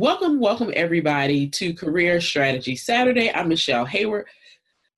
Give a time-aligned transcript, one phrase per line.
[0.00, 3.30] Welcome, welcome everybody to Career Strategy Saturday.
[3.34, 4.24] I'm Michele Heyward,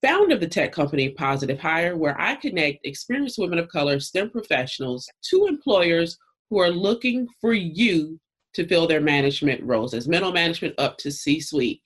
[0.01, 4.29] founder of the tech company Positive Hire, where I connect experienced women of color STEM
[4.29, 6.17] professionals to employers
[6.49, 8.17] who are looking for you
[8.53, 11.81] to fill their management roles as middle management up to C suite.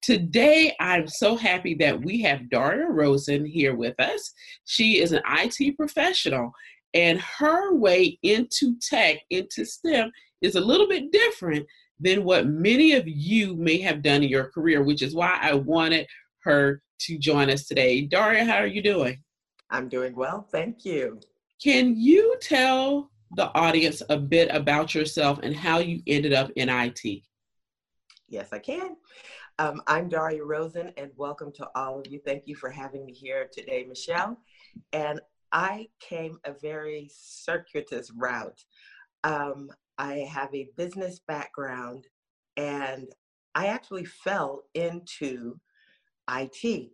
[0.00, 4.32] Today, I'm so happy that we have Daria Rosen here with us.
[4.64, 6.50] She is an IT professional,
[6.94, 10.10] and her way into tech, into STEM,
[10.40, 11.66] is a little bit different
[12.02, 15.54] than what many of you may have done in your career, which is why I
[15.54, 16.06] wanted
[16.42, 18.02] her to join us today.
[18.02, 19.22] Daria, how are you doing?
[19.70, 21.20] I'm doing well, thank you.
[21.62, 26.68] Can you tell the audience a bit about yourself and how you ended up in
[26.68, 27.22] IT?
[28.28, 28.96] Yes, I can.
[29.58, 32.20] Um, I'm Daria Rosen, and welcome to all of you.
[32.24, 34.38] Thank you for having me here today, Michelle.
[34.92, 35.20] And
[35.52, 38.64] I came a very circuitous route.
[39.22, 39.70] Um,
[40.02, 42.08] I have a business background
[42.56, 43.06] and
[43.54, 45.60] I actually fell into
[46.28, 46.90] IT.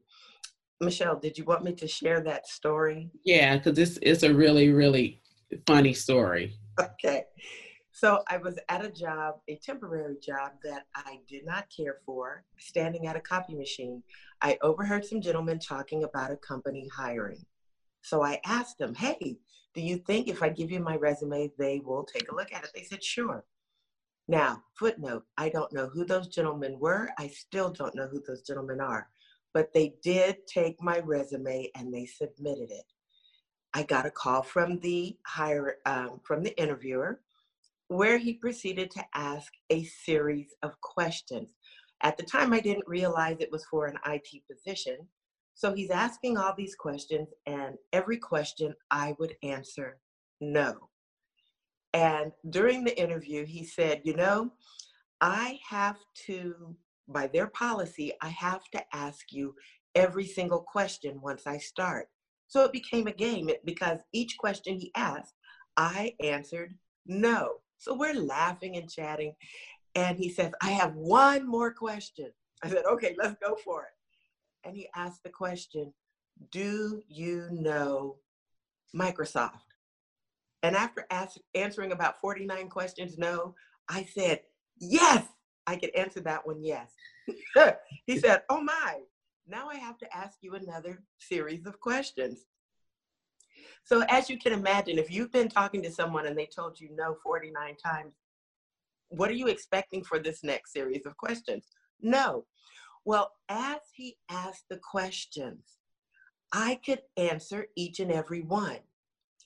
[0.83, 3.11] Michelle, did you want me to share that story?
[3.25, 5.23] Yeah, because this is a really, really
[5.67, 6.53] funny story.
[6.79, 7.25] Okay.
[7.93, 12.45] So I was at a job, a temporary job that I did not care for,
[12.59, 14.03] standing at a copy machine.
[14.43, 17.43] I overheard some gentlemen talking about a company hiring.
[18.09, 19.37] So I asked them, hey,
[19.75, 22.65] do you think if I give you my resume, they will take a look at
[22.65, 22.71] it?
[22.75, 23.45] They said, Sure.
[24.27, 27.11] Now, footnote I don't know who those gentlemen were.
[27.19, 29.09] I still don't know who those gentlemen are,
[29.53, 32.87] but they did take my resume and they submitted it.
[33.75, 37.21] I got a call from the hire um, from the interviewer,
[37.89, 41.51] where he proceeded to ask a series of questions.
[42.03, 44.97] At the time, I didn't realize it was for an IT position,
[45.59, 49.99] so he's asking all these questions, and every question I would answer
[50.41, 50.89] no.
[51.93, 54.53] And during the interview, he said, You know,
[55.21, 55.97] I have
[56.27, 56.77] to,
[57.09, 59.53] by their policy, I have to ask you
[59.97, 62.07] every single question once I start.
[62.47, 65.35] So it became a game because each question he asked,
[65.77, 66.73] I answered
[67.05, 67.55] no.
[67.79, 69.35] So we're laughing and chatting.
[69.97, 72.31] And he says, I have one more question.
[72.63, 73.98] I said, okay, let's go for it
[74.69, 75.93] and he asked the question,
[76.53, 78.19] Do you know
[78.95, 79.65] Microsoft?
[80.63, 83.55] And after ask, answering about 49 questions, no,
[83.89, 84.41] I said,
[84.79, 85.27] Yes,
[85.67, 86.93] I could answer that one, yes.
[88.07, 89.01] he said, Oh my,
[89.49, 92.45] now I have to ask you another series of questions.
[93.85, 96.91] So, as you can imagine, if you've been talking to someone and they told you
[96.95, 98.13] no 49 times,
[99.09, 101.67] what are you expecting for this next series of questions?
[102.03, 102.45] No.
[103.05, 105.79] Well, as he asked the questions,
[106.53, 108.79] I could answer each and every one.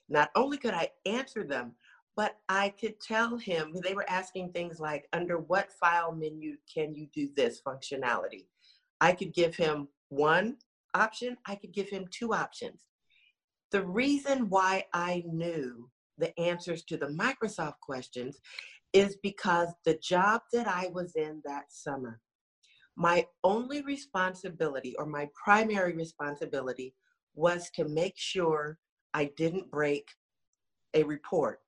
[0.09, 1.73] Not only could I answer them,
[2.17, 6.95] but I could tell him they were asking things like, under what file menu can
[6.95, 8.47] you do this functionality?
[9.01, 10.57] I could give him one
[10.95, 12.83] option, I could give him two options.
[13.71, 18.39] The reason why I knew the answers to the Microsoft questions
[18.93, 22.21] is because the job that I was in that summer,
[22.97, 26.95] my only responsibility or my primary responsibility
[27.35, 28.79] was to make sure
[29.15, 30.09] I didn't break
[30.95, 31.61] a report.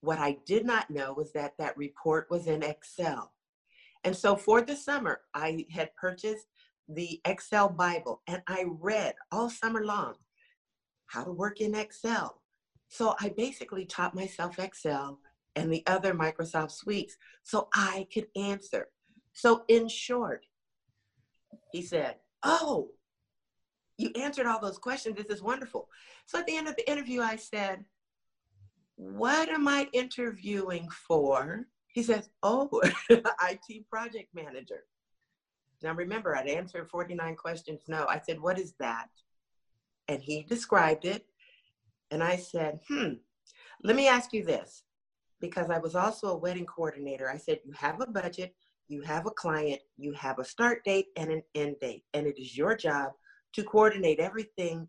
[0.00, 3.32] What I did not know was that that report was in Excel.
[4.04, 6.46] And so for the summer, I had purchased
[6.88, 10.14] the Excel Bible and I read all summer long
[11.06, 12.42] how to work in Excel.
[12.88, 15.20] So I basically taught myself Excel
[15.56, 18.88] and the other Microsoft suites so I could answer.
[19.32, 20.46] So, in short,
[21.72, 22.90] he said, Oh,
[23.98, 25.16] you answered all those questions.
[25.16, 25.88] This is wonderful.
[26.26, 27.84] So at the end of the interview, I said,
[28.96, 31.66] What am I interviewing for?
[31.88, 32.68] He says, Oh,
[33.10, 34.84] IT project manager.
[35.82, 37.82] Now remember, I'd answered 49 questions.
[37.88, 39.08] No, I said, What is that?
[40.08, 41.26] And he described it.
[42.10, 43.14] And I said, Hmm,
[43.82, 44.82] let me ask you this.
[45.40, 47.30] Because I was also a wedding coordinator.
[47.30, 48.54] I said, You have a budget,
[48.88, 52.40] you have a client, you have a start date and an end date, and it
[52.40, 53.12] is your job
[53.54, 54.88] to coordinate everything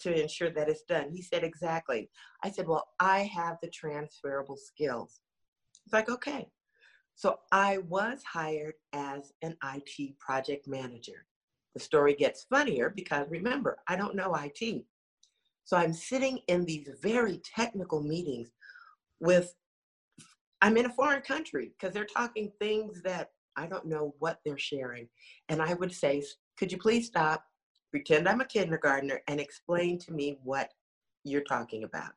[0.00, 1.10] to ensure that it's done.
[1.10, 2.10] He said, Exactly.
[2.42, 5.20] I said, Well, I have the transferable skills.
[5.84, 6.48] It's like, okay.
[7.14, 11.26] So I was hired as an IT project manager.
[11.74, 14.84] The story gets funnier because remember, I don't know IT.
[15.64, 18.50] So I'm sitting in these very technical meetings
[19.20, 19.54] with
[20.62, 24.58] I'm in a foreign country because they're talking things that I don't know what they're
[24.58, 25.08] sharing.
[25.48, 26.22] And I would say,
[26.58, 27.44] could you please stop,
[27.90, 30.70] pretend I'm a kindergartner, and explain to me what
[31.24, 32.12] you're talking about?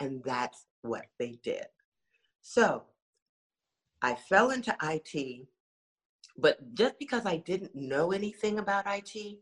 [0.00, 1.66] And that's what they did.
[2.42, 2.84] So
[4.02, 5.48] I fell into IT
[6.36, 9.38] But just because I didn't know anything about IT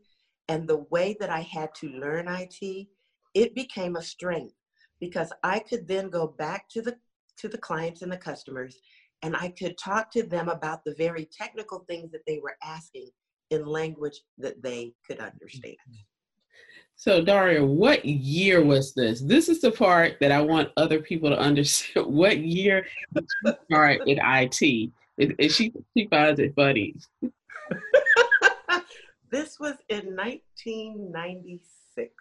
[0.49, 2.89] and the way that I had to learn IT,
[3.35, 4.55] it became a strength
[5.01, 6.97] because I could then go back to the
[7.39, 8.79] to the clients and the customers
[9.23, 13.11] and I could talk to them about the very technical things that they were asking
[13.51, 15.77] in language that they could understand.
[15.89, 16.01] Mm-hmm.
[16.97, 19.21] So, Daria, what year was this?
[19.21, 22.07] This is the part that I want other people to understand.
[22.07, 24.91] What year did you start in IT?
[25.19, 26.95] And she, she finds it funny.
[29.31, 32.13] this was in 1996.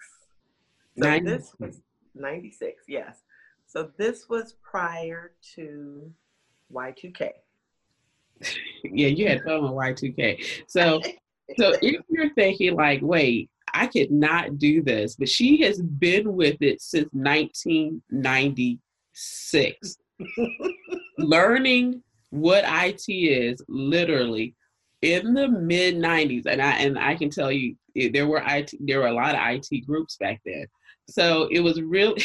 [0.97, 1.25] So 90.
[1.25, 1.81] this was
[2.15, 3.23] 96, yes.
[3.71, 6.11] So this was prior to
[6.73, 7.29] Y2K.
[8.83, 10.43] yeah, you had fun with Y2K.
[10.67, 10.99] So,
[11.57, 16.35] so if you're thinking like, wait, I could not do this, but she has been
[16.35, 19.97] with it since 1996,
[21.17, 24.53] learning what IT is literally
[25.01, 27.77] in the mid 90s, and I and I can tell you
[28.11, 30.65] there were IT there were a lot of IT groups back then.
[31.07, 32.21] So it was really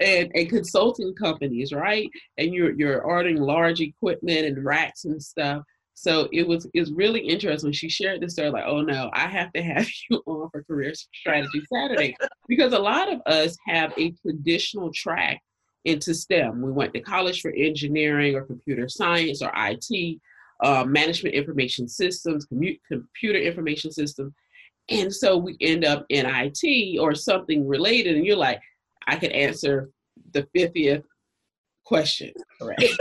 [0.00, 2.08] and, and consulting companies, right?
[2.38, 5.62] And you're you're ordering large equipment and racks and stuff.
[5.94, 9.28] So it was it's really interesting when she shared this story, like, oh no, I
[9.28, 12.16] have to have you on for Career Strategy Saturday.
[12.48, 15.40] because a lot of us have a traditional track
[15.84, 16.62] into STEM.
[16.62, 20.20] We went to college for engineering or computer science or IT,
[20.62, 24.32] uh, management information systems, commu- computer information systems.
[24.88, 28.60] And so we end up in IT or something related, and you're like,
[29.06, 29.90] I could answer
[30.32, 31.04] the 50th
[31.84, 32.82] question, correct?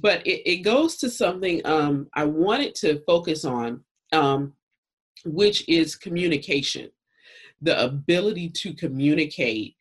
[0.00, 3.82] but it, it, goes to something um, I wanted to focus on,
[4.12, 4.52] um,
[5.24, 6.90] which is communication,
[7.60, 9.74] the ability to communicate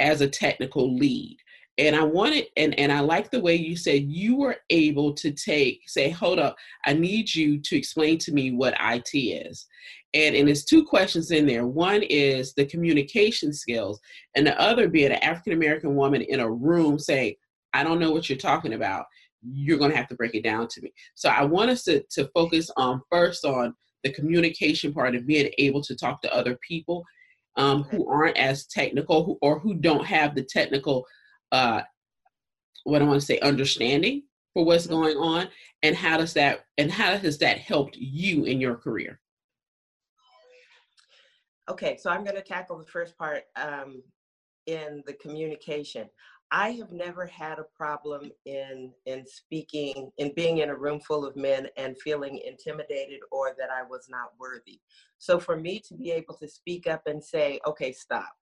[0.00, 1.36] as a technical lead.
[1.76, 5.30] And I wanted, and, and I like the way you said you were able to
[5.30, 6.56] take, say, hold up,
[6.86, 9.66] I need you to explain to me what IT is.
[10.14, 11.66] And, and there's two questions in there.
[11.66, 14.00] One is the communication skills,
[14.34, 17.34] and the other being an African American woman in a room saying,
[17.74, 19.04] I don't know what you're talking about.
[19.42, 20.92] You're going to have to break it down to me.
[21.14, 25.50] So I want us to, to focus on first on the communication part of being
[25.58, 27.04] able to talk to other people
[27.56, 31.04] um, who aren't as technical who, or who don't have the technical,
[31.52, 31.82] uh,
[32.84, 34.22] what I want to say, understanding
[34.54, 34.94] for what's mm-hmm.
[34.94, 35.48] going on,
[35.82, 39.20] and how does that and how has that helped you in your career?
[41.68, 44.02] Okay, so I'm going to tackle the first part um,
[44.66, 46.08] in the communication.
[46.50, 51.26] I have never had a problem in in speaking, in being in a room full
[51.26, 54.80] of men and feeling intimidated or that I was not worthy.
[55.18, 58.32] So for me to be able to speak up and say, "Okay, stop.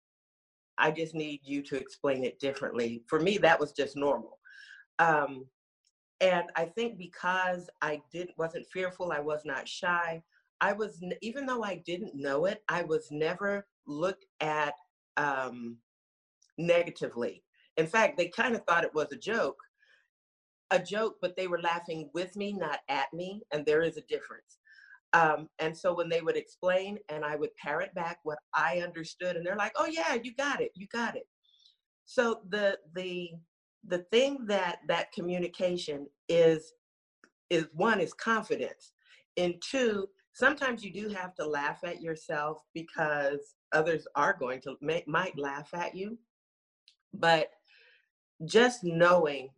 [0.79, 4.39] I just need you to explain it differently." For me, that was just normal.
[5.01, 5.47] Um,
[6.21, 10.23] and I think because I didn't wasn't fearful, I was not shy.
[10.61, 14.75] I was even though I didn't know it, I was never looked at
[15.17, 15.79] um,
[16.59, 17.43] negatively
[17.77, 19.59] in fact, they kind of thought it was a joke,
[20.71, 24.03] a joke, but they were laughing with me, not at me, and there is a
[24.03, 24.59] difference.
[25.13, 29.37] Um, and so when they would explain and I would parrot back what I understood,
[29.37, 31.27] and they're like, "Oh yeah, you got it, you got it."
[32.07, 33.31] So the the
[33.87, 36.73] the thing that that communication is
[37.51, 38.93] is one is confidence,
[39.37, 44.77] and two sometimes you do have to laugh at yourself because others are going to
[44.83, 46.19] may, might laugh at you,
[47.15, 47.49] but
[48.45, 49.49] just knowing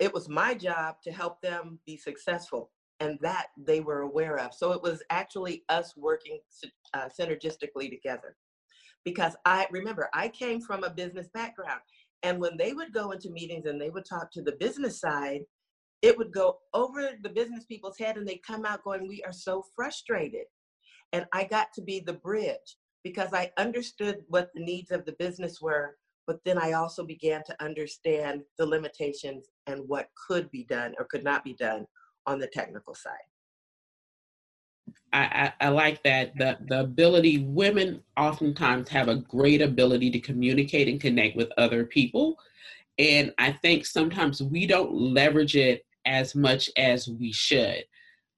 [0.00, 4.52] it was my job to help them be successful and that they were aware of.
[4.52, 6.40] So it was actually us working
[6.92, 8.36] uh, synergistically together.
[9.04, 11.80] Because I remember I came from a business background,
[12.24, 15.42] and when they would go into meetings and they would talk to the business side,
[16.02, 19.32] it would go over the business people's head and they come out going, We are
[19.32, 20.46] so frustrated.
[21.12, 25.16] And I got to be the bridge because I understood what the needs of the
[25.18, 25.96] business were
[26.30, 31.06] but then I also began to understand the limitations and what could be done or
[31.06, 31.86] could not be done
[32.24, 33.14] on the technical side.
[35.12, 40.20] I, I, I, like that the the ability women oftentimes have a great ability to
[40.20, 42.36] communicate and connect with other people
[42.98, 47.84] and i think sometimes we don't leverage it as much as we should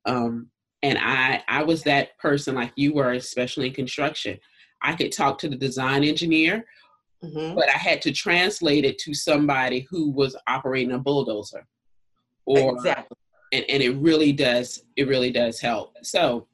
[0.06, 0.48] um,
[0.82, 4.38] and i i was that person like you were especially in construction
[4.82, 6.64] i could talk to the design engineer
[7.24, 7.54] Mm-hmm.
[7.54, 11.66] But I had to translate it to somebody who was operating a bulldozer.
[12.46, 13.16] Or, exactly.
[13.52, 15.94] And, and it really does, it really does help.
[16.02, 16.48] So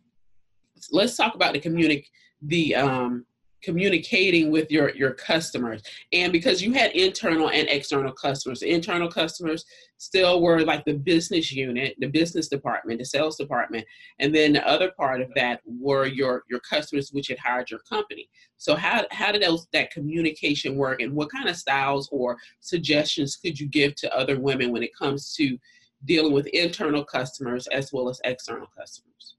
[0.93, 2.07] let's talk about the community,
[2.43, 3.25] the um,
[3.63, 5.83] communicating with your your customers.
[6.13, 9.65] And because you had internal and external customers internal customers
[9.99, 13.85] still were like the business unit the business department the sales department.
[14.19, 17.81] And then the other part of that were your your customers which had hired your
[17.81, 18.29] company.
[18.57, 21.01] So how how did those that communication work?
[21.01, 24.97] And what kind of styles or suggestions could you give to other women when it
[24.97, 25.59] comes to
[26.05, 29.37] dealing with internal customers as well as external customers?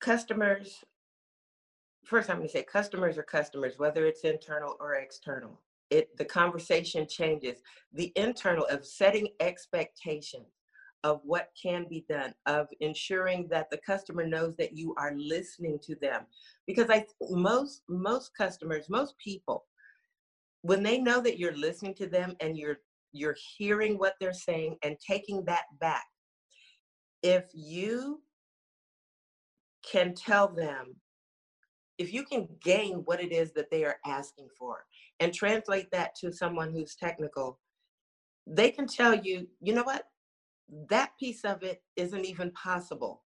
[0.00, 0.82] Customers
[2.10, 5.60] first i'm going to say customers are customers whether it's internal or external.
[5.90, 7.62] It the conversation changes.
[7.92, 10.46] The internal of setting expectations
[11.02, 15.78] of what can be done of ensuring that the customer knows that you are listening
[15.84, 16.22] to them.
[16.66, 19.64] Because i most most customers most people
[20.62, 22.80] when they know that you're listening to them and you're
[23.12, 26.06] you're hearing what they're saying and taking that back
[27.22, 28.20] if you
[29.90, 30.94] can tell them
[32.00, 34.86] if you can gain what it is that they are asking for
[35.20, 37.60] and translate that to someone who's technical,
[38.46, 40.04] they can tell you, you know what?
[40.88, 43.22] That piece of it isn't even possible.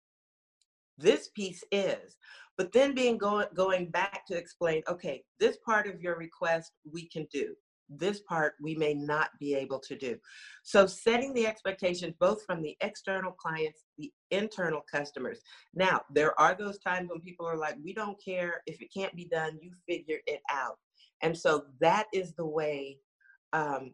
[0.99, 2.17] This piece is.
[2.59, 7.09] But then being going going back to explain, okay, this part of your request we
[7.09, 7.55] can do
[7.89, 10.17] this part we may not be able to do.
[10.63, 15.41] So setting the expectations both from the external clients, the internal customers.
[15.75, 19.15] Now, there are those times when people are like, we don't care if it can't
[19.15, 20.79] be done, you figure it out.
[21.23, 22.99] And so that is the way
[23.53, 23.93] um,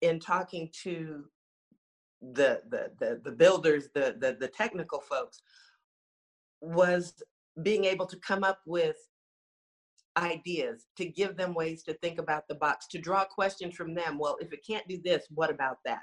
[0.00, 1.24] in talking to
[2.20, 5.42] the, the, the, the builders, the, the, the technical folks,
[6.60, 7.14] was
[7.62, 8.96] being able to come up with
[10.16, 14.18] ideas, to give them ways to think about the box, to draw questions from them.
[14.18, 16.02] Well, if it can't do this, what about that?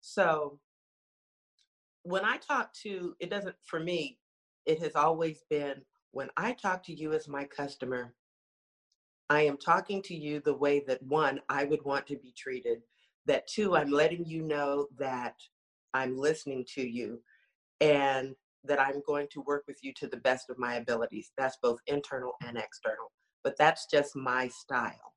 [0.00, 0.58] So
[2.02, 4.18] when I talk to, it doesn't, for me,
[4.66, 8.14] it has always been when I talk to you as my customer,
[9.30, 12.80] I am talking to you the way that one, I would want to be treated,
[13.26, 15.34] that two, I'm letting you know that
[15.92, 17.20] I'm listening to you
[17.80, 21.30] and that I'm going to work with you to the best of my abilities.
[21.36, 23.12] That's both internal and external
[23.48, 25.14] but that's just my style.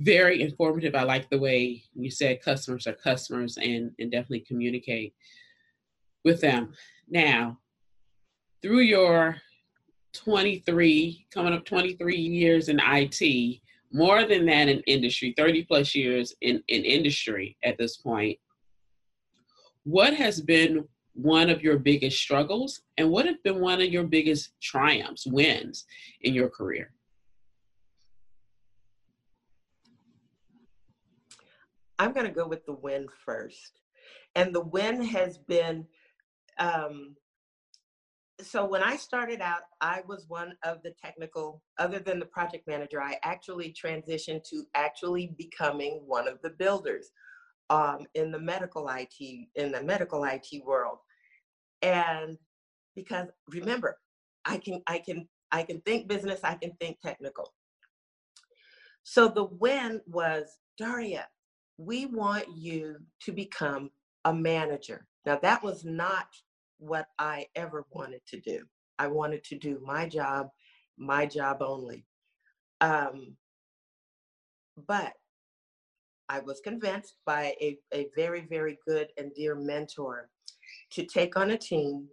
[0.00, 0.94] Very informative.
[0.94, 5.12] I like the way you said customers are customers and, and definitely communicate
[6.24, 6.72] with them.
[7.06, 7.58] Now,
[8.62, 9.36] through your
[10.14, 13.60] 23, coming up 23 years in IT,
[13.92, 18.38] more than that in industry, 30 plus years in, in industry at this point,
[19.84, 24.04] what has been one of your biggest struggles and what have been one of your
[24.04, 25.84] biggest triumphs, wins
[26.22, 26.92] in your career?
[31.98, 33.80] I'm going to go with the win first.
[34.34, 35.86] And the win has been
[36.58, 37.16] um,
[38.40, 42.66] so when I started out, I was one of the technical, other than the project
[42.66, 47.10] manager, I actually transitioned to actually becoming one of the builders
[47.72, 49.14] um, in the medical IT
[49.56, 50.98] in the medical IT world,
[51.80, 52.36] and
[52.94, 53.96] because remember,
[54.44, 57.54] I can I can I can think business, I can think technical.
[59.04, 61.26] So the win was Daria,
[61.78, 63.90] we want you to become
[64.26, 65.06] a manager.
[65.24, 66.26] Now that was not
[66.78, 68.66] what I ever wanted to do.
[68.98, 70.48] I wanted to do my job,
[70.98, 72.04] my job only.
[72.82, 73.36] Um,
[74.86, 75.14] but
[76.32, 80.30] I was convinced by a, a very, very good and dear mentor
[80.92, 82.08] to take on a team,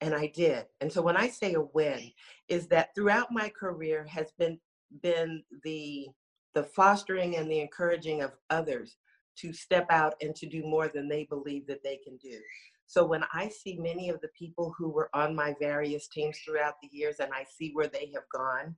[0.00, 0.66] and I did.
[0.80, 2.12] And so when I say a win,
[2.48, 4.60] is that throughout my career has been
[5.02, 6.06] been the
[6.54, 8.98] the fostering and the encouraging of others
[9.38, 12.38] to step out and to do more than they believe that they can do.
[12.86, 16.74] So when I see many of the people who were on my various teams throughout
[16.80, 18.76] the years and I see where they have gone,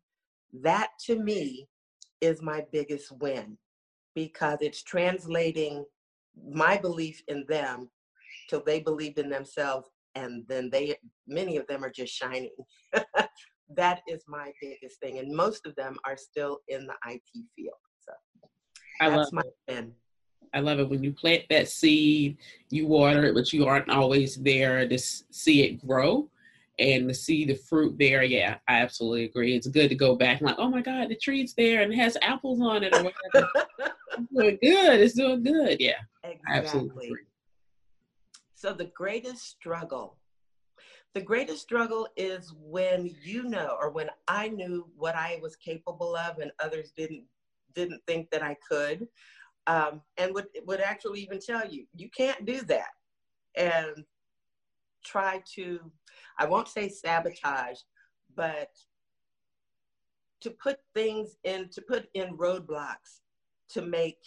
[0.62, 1.68] that to me
[2.23, 3.59] is my biggest win
[4.18, 5.84] because it's translating
[6.50, 7.88] my belief in them
[8.50, 10.96] till they believed in themselves and then they
[11.28, 12.56] many of them are just shining.
[13.76, 17.20] That is my biggest thing and most of them are still in the it
[17.54, 18.12] field so
[18.98, 19.42] I that's my.
[20.54, 20.88] I love it.
[20.88, 22.38] When you plant that seed,
[22.70, 26.30] you water it, but you aren't always there to see it grow
[26.78, 28.23] and to see the fruit there.
[28.23, 29.54] Yeah, I absolutely agree.
[29.54, 31.97] It's good to go back and like, oh my God, the tree's there and it
[31.97, 33.50] has apples on it or whatever.
[34.11, 35.00] it's doing good.
[35.00, 35.80] It's doing good.
[35.80, 35.99] Yeah.
[36.25, 37.12] Exactly.
[38.54, 40.18] So the greatest struggle,
[41.14, 46.16] the greatest struggle is when you know, or when I knew what I was capable
[46.16, 47.25] of, and others didn't
[47.75, 49.06] didn't think that I could,
[49.68, 52.88] um, and would would actually even tell you, you can't do that.
[53.56, 54.04] and
[55.05, 55.81] try to,
[56.38, 57.78] I won't say sabotage,
[58.35, 58.71] but
[60.40, 63.21] to put things in, to put in roadblocks
[63.71, 64.19] to make,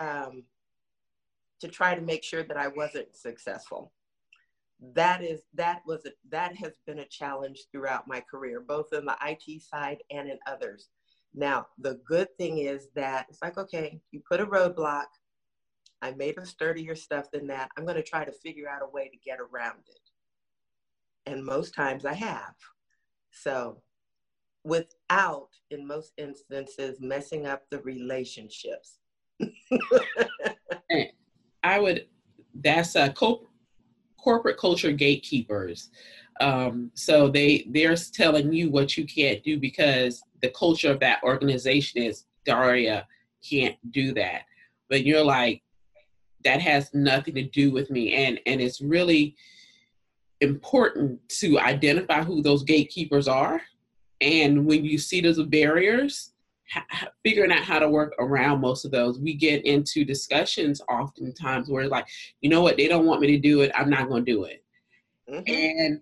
[0.00, 0.44] um,
[1.60, 3.92] to try to make sure that I wasn't successful.
[4.94, 9.04] That is, that was, a, that has been a challenge throughout my career, both in
[9.04, 10.88] the IT side and in others.
[11.34, 15.06] Now, the good thing is that it's like, okay, you put a roadblock,
[16.02, 17.70] I made a sturdier stuff than that.
[17.76, 20.00] I'm going to try to figure out a way to get around it.
[21.30, 22.54] And most times I have.
[23.30, 23.80] So,
[24.64, 28.98] without, in most instances, messing up the relationships.
[31.64, 32.06] I would,
[32.56, 33.46] that's a co-
[34.18, 35.90] corporate culture gatekeepers.
[36.40, 41.22] Um, so they they're telling you what you can't do because the culture of that
[41.22, 43.06] organization is Daria
[43.48, 44.42] can't do that.
[44.88, 45.62] But you're like,
[46.44, 48.14] that has nothing to do with me.
[48.14, 49.36] And and it's really
[50.40, 53.60] important to identify who those gatekeepers are.
[54.20, 56.32] And when you see those barriers
[56.72, 59.18] ha- figuring out how to work around most of those.
[59.18, 62.06] We get into discussions oftentimes where like
[62.40, 62.76] you know what?
[62.76, 63.72] They don't want me to do it.
[63.74, 64.58] I'm not going to do it.
[65.30, 65.54] Mm-hmm.
[65.54, 66.00] and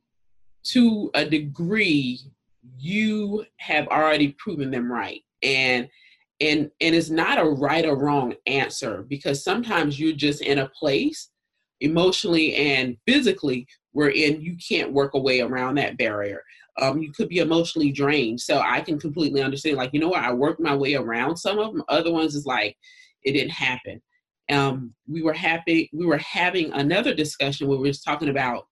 [0.63, 2.21] to a degree
[2.79, 5.23] you have already proven them right.
[5.43, 5.89] And
[6.41, 10.69] and and it's not a right or wrong answer because sometimes you're just in a
[10.71, 11.31] place
[11.81, 16.43] emotionally and physically wherein you can't work a way around that barrier.
[16.81, 18.41] Um, you could be emotionally drained.
[18.41, 20.25] So i can completely understand like you know what?
[20.25, 22.77] I worked my way around some of them other ones is like
[23.23, 24.01] it didn't happen.
[24.51, 28.67] Um, we were happy we were having another discussion where we were just talking about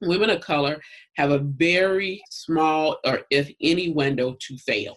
[0.00, 0.80] women of color
[1.16, 4.96] have a very small or if any window to fail.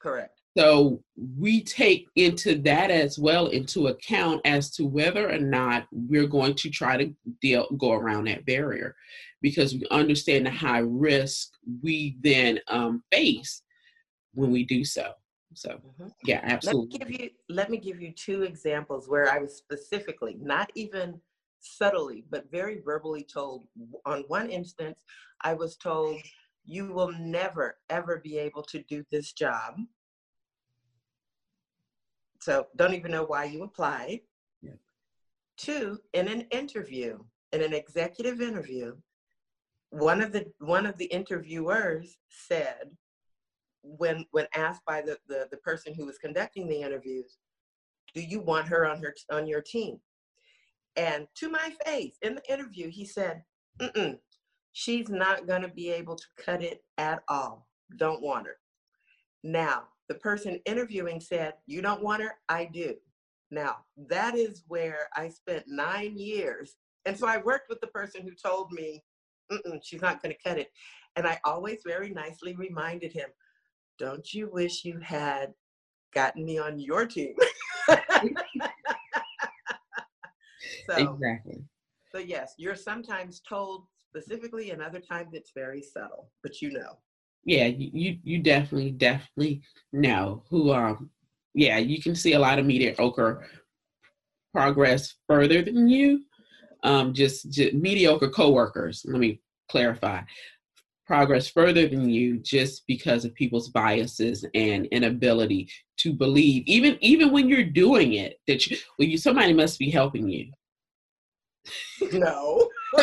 [0.00, 1.02] Correct so
[1.36, 6.54] we take into that as well into account as to whether or not we're going
[6.54, 8.94] to try to deal go around that barrier
[9.42, 11.50] because we understand the high risk
[11.82, 13.62] we then um, face
[14.32, 15.10] when we do so.
[15.54, 16.08] So mm-hmm.
[16.24, 16.98] yeah, absolutely.
[16.98, 20.70] Let me give you let me give you two examples where I was specifically, not
[20.74, 21.20] even
[21.60, 23.66] subtly, but very verbally told.
[24.06, 25.02] On one instance,
[25.40, 26.20] I was told,
[26.64, 29.74] you will never ever be able to do this job
[32.44, 34.20] so don't even know why you applied.
[34.60, 34.72] Yeah.
[35.56, 37.18] Two, in an interview,
[37.52, 38.96] in an executive interview,
[39.88, 42.90] one of the one of the interviewers said,
[43.80, 47.38] when when asked by the, the, the person who was conducting the interviews,
[48.14, 49.98] do you want her on her on your team?
[50.96, 53.42] And to my face in the interview, he said,
[53.80, 54.18] Mm-mm,
[54.72, 57.66] she's not going to be able to cut it at all.
[57.96, 58.56] Don't want her.
[59.42, 62.36] Now, the person interviewing said, You don't want her?
[62.48, 62.94] I do.
[63.50, 63.76] Now,
[64.08, 66.76] that is where I spent nine years.
[67.06, 69.02] And so I worked with the person who told me,
[69.82, 70.70] she's not going to cut it.
[71.16, 73.28] And I always very nicely reminded him,
[73.98, 75.52] Don't you wish you had
[76.14, 77.34] gotten me on your team?
[77.88, 77.96] so,
[80.90, 81.64] exactly.
[82.12, 86.98] So, yes, you're sometimes told specifically, and other times it's very subtle, but you know
[87.44, 91.10] yeah, you you definitely definitely know who um
[91.54, 93.46] yeah, you can see a lot of mediocre
[94.52, 96.24] progress further than you.
[96.82, 99.06] Um, just, just mediocre coworkers.
[99.06, 100.20] Let me clarify
[101.06, 107.30] progress further than you just because of people's biases and inability to believe even even
[107.30, 110.50] when you're doing it that you well you somebody must be helping you
[112.12, 112.70] no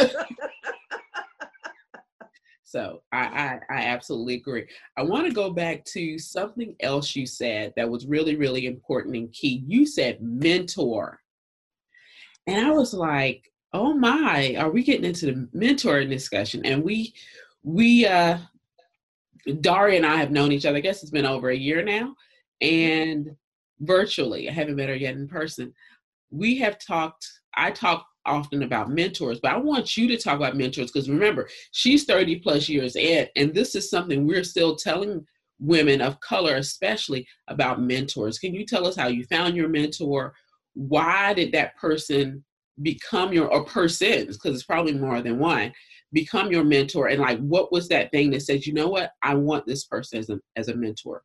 [2.72, 4.66] So I, I, I absolutely agree.
[4.96, 9.18] I want to go back to something else you said that was really, really important
[9.18, 9.62] and key.
[9.68, 11.20] You said mentor.
[12.48, 16.66] And I was like, oh my, are we getting into the mentoring discussion?
[16.66, 17.14] And we
[17.64, 18.38] we uh
[19.60, 22.16] Daria and I have known each other, I guess it's been over a year now,
[22.62, 23.36] and
[23.82, 24.48] virtually.
[24.48, 25.74] I haven't met her yet in person.
[26.30, 30.56] We have talked, I talked often about mentors, but I want you to talk about
[30.56, 35.26] mentors because remember, she's 30 plus years in, and this is something we're still telling
[35.60, 38.40] women of color, especially about mentors.
[38.40, 40.34] Can you tell us how you found your mentor?
[40.74, 42.44] Why did that person
[42.82, 45.72] become your, or persons, because it's probably more than one,
[46.14, 47.08] become your mentor?
[47.08, 50.20] And like, what was that thing that says, you know what, I want this person
[50.20, 51.24] as a, as a mentor?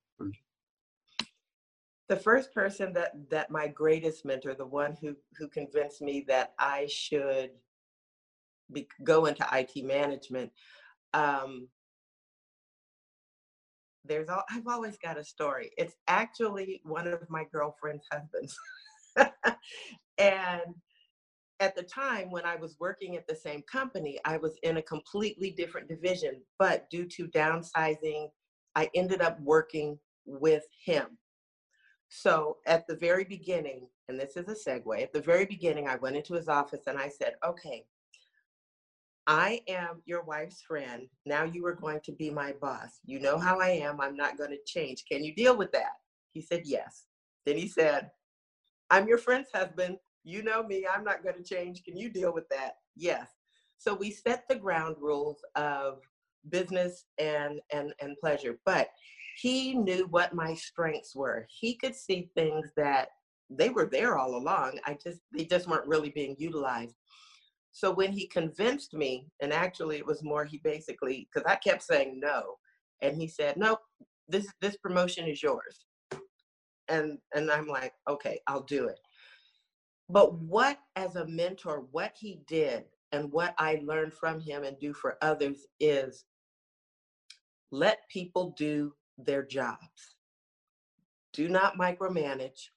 [2.09, 6.53] The first person that that my greatest mentor the one who who convinced me that
[6.59, 7.51] i should
[8.73, 10.51] be, go into it management
[11.15, 11.69] um
[14.05, 18.57] there's all i've always got a story it's actually one of my girlfriend's husbands
[20.19, 20.75] and
[21.61, 24.83] at the time when I was working at the same company, I was in a
[24.83, 28.29] completely different division, but due to downsizing,
[28.75, 31.19] I ended up working with him.
[32.19, 35.97] So at the very beginning, and this is a segue, at the very beginning, I
[35.97, 37.85] went into his office and I said, okay,
[39.27, 41.09] I am your wife's friend.
[41.27, 43.01] Now you are going to be my boss.
[43.05, 44.01] You know how I am.
[44.01, 45.05] I'm not going to change.
[45.05, 45.93] Can you deal with that?
[46.33, 47.05] He said, yes.
[47.45, 48.11] Then he said,
[48.91, 49.99] I'm your friend's husband.
[50.25, 50.87] You know me.
[50.91, 51.85] I'm not going to change.
[51.85, 52.77] Can you deal with that?
[52.97, 53.29] Yes.
[53.77, 55.99] So we set the ground rules of
[56.49, 58.59] business and and and pleasure.
[58.65, 58.89] But
[59.37, 61.47] he knew what my strengths were.
[61.51, 63.09] He could see things that
[63.51, 64.81] they were there all along.
[64.87, 66.97] I just they just weren't really being utilized.
[67.73, 71.83] So when he convinced me, and actually it was more he basically because I kept
[71.83, 72.55] saying no,
[73.03, 73.81] and he said, "Nope,
[74.27, 75.85] this this promotion is yours."
[76.89, 78.99] And and I'm like, "Okay, I'll do it."
[80.09, 84.79] But what as a mentor, what he did and what I learned from him and
[84.79, 86.25] do for others is
[87.71, 90.17] let people do their jobs.
[91.33, 92.69] Do not micromanage.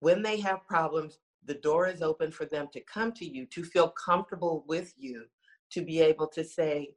[0.00, 3.64] When they have problems, the door is open for them to come to you, to
[3.64, 5.24] feel comfortable with you,
[5.70, 6.90] to be able to say,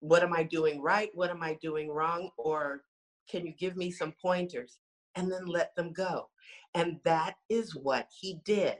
[0.00, 1.10] What am I doing right?
[1.14, 2.30] What am I doing wrong?
[2.36, 2.82] Or
[3.28, 4.78] can you give me some pointers?
[5.14, 6.28] And then let them go.
[6.74, 8.78] And that is what he did.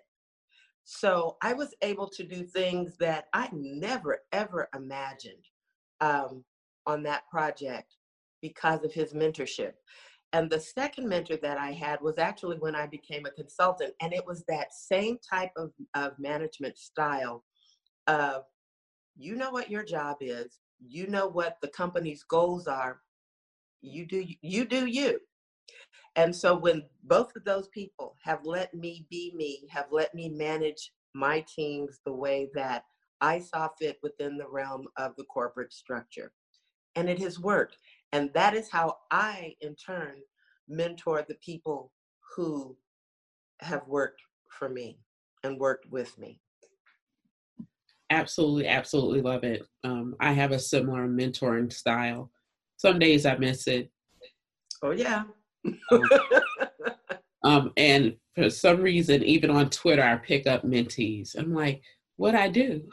[0.83, 5.45] So I was able to do things that I never, ever imagined
[6.01, 6.45] um,
[6.87, 7.95] on that project
[8.45, 9.73] because of his mentorship.
[10.35, 14.13] And the second mentor that I had was actually when I became a consultant, and
[14.13, 17.43] it was that same type of, of management style
[18.07, 18.43] of
[19.17, 23.01] you know what your job is, you know what the company's goals are,
[23.81, 25.21] you do you do you.
[26.17, 30.29] And so when both of those people have let me be me, have let me
[30.29, 32.85] manage my teams the way that
[33.23, 36.33] I saw fit within the realm of the corporate structure.
[36.95, 37.79] And it has worked.
[38.15, 40.15] And that is how I, in turn,
[40.69, 41.91] mentor the people
[42.37, 42.77] who
[43.59, 45.01] have worked for me
[45.43, 46.39] and worked with me.
[48.11, 49.67] Absolutely, absolutely love it.
[49.83, 52.31] Um, I have a similar mentoring style.
[52.77, 53.91] Some days I miss it.
[54.81, 55.25] Oh, yeah.
[55.91, 56.03] um,
[57.43, 61.37] um, and for some reason, even on Twitter, I pick up mentees.
[61.37, 61.83] I'm like,
[62.15, 62.89] what I do?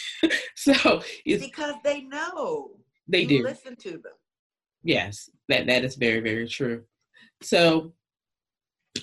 [0.56, 2.72] so it's because they know.
[3.08, 3.42] They you do.
[3.44, 4.12] Listen to them.
[4.82, 6.84] Yes, that that is very very true.
[7.42, 7.92] So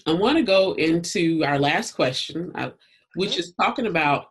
[0.05, 2.71] I want to go into our last question, uh,
[3.15, 4.25] which is talking about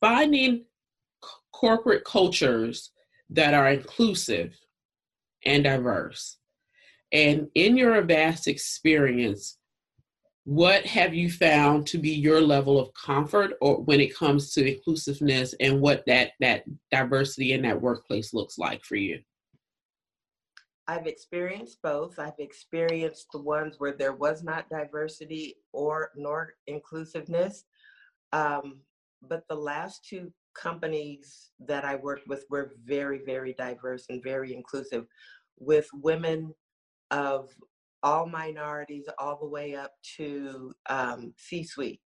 [0.00, 0.64] finding
[1.24, 2.90] c- corporate cultures
[3.30, 4.54] that are inclusive
[5.44, 6.38] and diverse.
[7.12, 9.58] And in your vast experience,
[10.44, 14.74] what have you found to be your level of comfort or when it comes to
[14.74, 19.20] inclusiveness and what that that diversity in that workplace looks like for you?
[20.88, 22.18] I've experienced both.
[22.18, 27.64] I've experienced the ones where there was not diversity or nor inclusiveness.
[28.32, 28.80] Um,
[29.22, 34.54] but the last two companies that I worked with were very, very diverse and very
[34.54, 35.06] inclusive
[35.58, 36.52] with women
[37.10, 37.50] of
[38.02, 42.00] all minorities all the way up to um, C suite.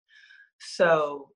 [0.59, 1.31] So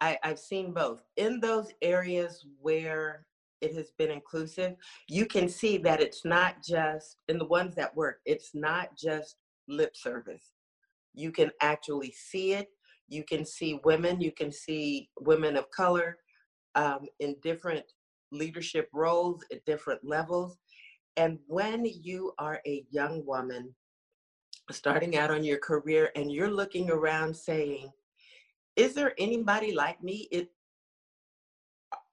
[0.00, 1.02] I, I've seen both.
[1.16, 3.26] In those areas where
[3.62, 4.74] it has been inclusive,
[5.08, 9.36] you can see that it's not just in the ones that work, it's not just
[9.68, 10.52] lip service.
[11.14, 12.68] You can actually see it.
[13.08, 16.18] You can see women, you can see women of color
[16.74, 17.84] um, in different
[18.30, 20.56] leadership roles at different levels.
[21.16, 23.74] And when you are a young woman
[24.70, 27.90] starting out on your career and you're looking around saying,
[28.76, 30.28] is there anybody like me?
[30.32, 30.48] It,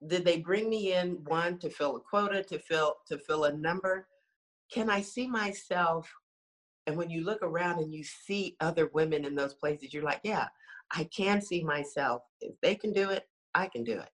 [0.07, 3.53] did they bring me in one to fill a quota to fill to fill a
[3.53, 4.07] number?
[4.71, 6.11] Can i see myself
[6.87, 10.21] and when you look around and you see other women in those places you're like
[10.23, 10.47] yeah
[10.93, 12.21] i can see myself.
[12.41, 13.23] If they can do it
[13.55, 14.09] i can do it.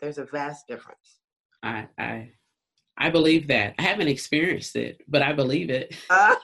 [0.00, 1.20] There's a vast difference.
[1.62, 2.30] I i
[2.98, 3.74] i believe that.
[3.78, 5.96] I haven't experienced it but i believe it.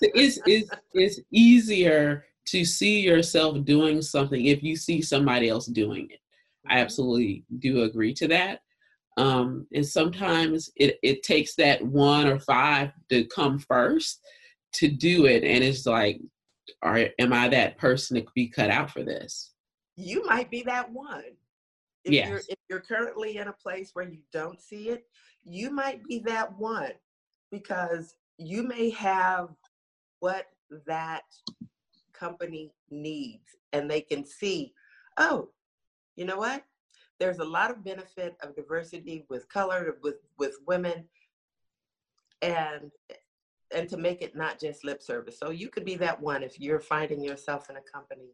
[0.00, 6.08] It's, it's, it's easier to see yourself doing something if you see somebody else doing
[6.10, 6.20] it
[6.68, 8.60] I absolutely do agree to that.
[9.16, 14.20] Um, and sometimes it, it takes that one or five to come first
[14.74, 15.42] to do it.
[15.42, 16.20] And it's like,
[16.82, 19.52] are, am I that person to be cut out for this?
[19.96, 21.24] You might be that one.
[22.04, 22.28] If, yes.
[22.28, 25.04] you're, if you're currently in a place where you don't see it,
[25.44, 26.92] you might be that one
[27.50, 29.48] because you may have
[30.20, 30.46] what
[30.86, 31.22] that
[32.12, 34.72] company needs and they can see,
[35.16, 35.48] oh,
[36.16, 36.64] you know what?
[37.18, 41.04] There's a lot of benefit of diversity with color, with, with women,
[42.42, 42.90] and
[43.74, 45.38] and to make it not just lip service.
[45.38, 48.30] So you could be that one if you're finding yourself in a company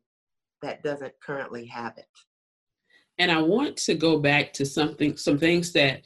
[0.61, 2.07] that doesn't currently have it.
[3.19, 6.03] And I want to go back to something, some things that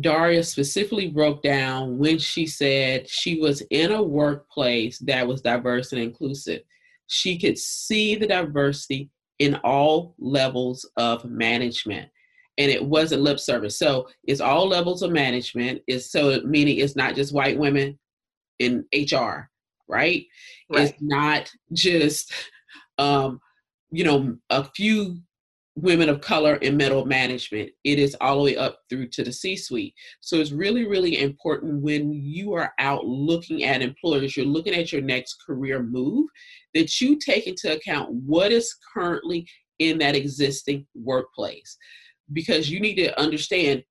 [0.00, 5.92] Daria specifically broke down when she said she was in a workplace that was diverse
[5.92, 6.62] and inclusive.
[7.06, 12.08] She could see the diversity in all levels of management.
[12.56, 13.78] And it wasn't lip service.
[13.78, 15.82] So it's all levels of management.
[15.88, 17.98] Is so meaning it's not just white women
[18.60, 19.50] in HR,
[19.88, 20.24] right?
[20.28, 20.28] right.
[20.70, 22.32] It's not just
[22.98, 23.40] um,
[23.90, 25.18] you know, a few
[25.76, 27.70] women of color in middle management.
[27.82, 29.94] It is all the way up through to the C suite.
[30.20, 34.92] So it's really, really important when you are out looking at employers, you're looking at
[34.92, 36.28] your next career move,
[36.74, 39.48] that you take into account what is currently
[39.80, 41.76] in that existing workplace.
[42.32, 43.82] Because you need to understand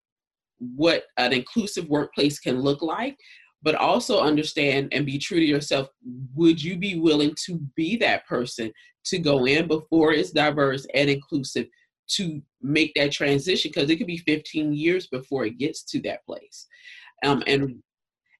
[0.59, 3.17] what an inclusive workplace can look like,
[3.63, 5.87] but also understand and be true to yourself.
[6.35, 8.71] Would you be willing to be that person
[9.05, 11.67] to go in before it's diverse and inclusive
[12.09, 13.71] to make that transition?
[13.73, 16.67] Because it could be 15 years before it gets to that place.
[17.25, 17.81] Um, and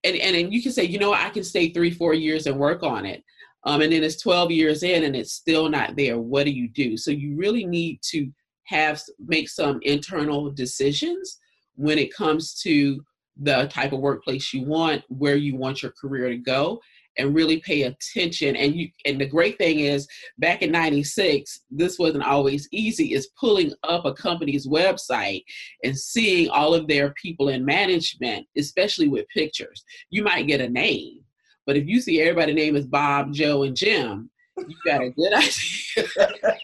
[0.04, 2.84] and and you can say you know i can stay three four years and work
[2.84, 3.24] on it.
[3.66, 6.20] Um, and then it's 12 years in and it's still not there.
[6.20, 6.98] What do you do?
[6.98, 8.30] So you really need to
[8.66, 11.40] have make some internal decisions
[11.76, 13.02] when it comes to
[13.42, 16.80] the type of workplace you want where you want your career to go
[17.18, 18.56] and really pay attention.
[18.56, 23.30] And you and the great thing is back in 96, this wasn't always easy, is
[23.40, 25.44] pulling up a company's website
[25.84, 29.84] and seeing all of their people in management, especially with pictures.
[30.10, 31.20] You might get a name,
[31.66, 35.34] but if you see everybody's name is Bob, Joe, and Jim, you got a good
[35.36, 36.58] idea.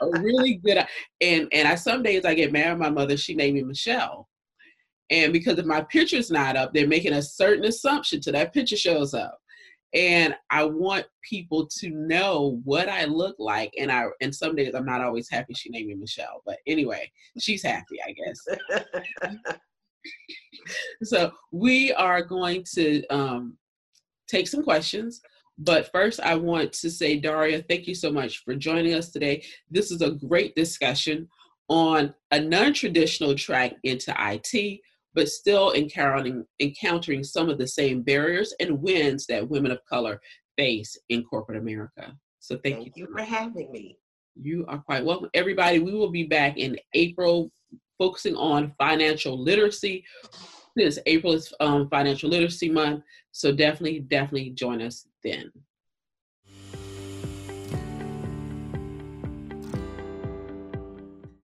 [0.00, 0.84] a really good
[1.20, 4.28] and and I some days I get mad at my mother, she named me Michelle.
[5.10, 8.76] And because if my picture's not up, they're making a certain assumption till that picture
[8.76, 9.38] shows up
[9.94, 13.72] and I want people to know what I look like.
[13.78, 17.10] And I and some days I'm not always happy she named me Michelle, but anyway,
[17.40, 19.42] she's happy, I guess.
[21.02, 23.56] so we are going to um,
[24.28, 25.20] take some questions.
[25.58, 29.42] But first, I want to say, Daria, thank you so much for joining us today.
[29.70, 31.28] This is a great discussion
[31.68, 34.80] on a non traditional track into IT
[35.16, 40.20] but still encountering encountering some of the same barriers and wins that women of color
[40.56, 42.14] face in corporate America.
[42.38, 43.98] So thank, thank you, you for having me.
[44.36, 45.30] You are quite welcome.
[45.34, 47.50] Everybody, we will be back in April
[47.98, 50.04] focusing on financial literacy.
[50.76, 53.02] This April is um, financial literacy month,
[53.32, 55.50] so definitely, definitely join us then.